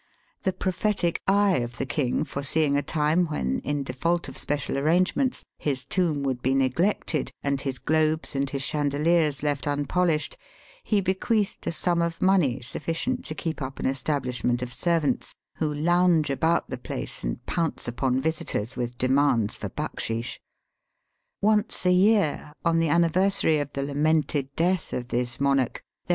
[0.41, 5.45] The prophetic eye of the king foreseeing a time when, in default of special arrangements,
[5.59, 10.37] his tomb would be neglected, and his globes and his chandeliers left unpolished,
[10.83, 15.71] he bequeathed a sum of money sufl&cient to keep up an establishment of servants, who
[15.71, 20.39] lounge about the place and pounce upon visitors with demands for back sheesh.
[21.43, 26.09] Once a year, on the anniversary of the lamented death of this monarch, there